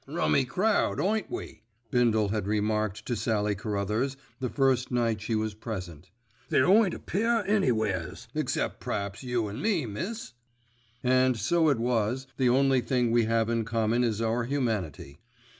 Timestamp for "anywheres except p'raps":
7.47-9.21